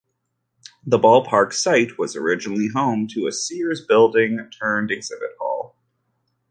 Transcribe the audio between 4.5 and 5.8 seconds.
turned Exhibit Hall.